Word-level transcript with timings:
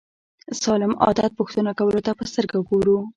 سالم 0.63 0.91
عادت 1.05 1.31
پوښتنه 1.39 1.71
کولو 1.79 1.99
ته 2.05 2.11
په 2.17 2.23
سترګه 2.31 2.55
وګورو. 2.59 2.97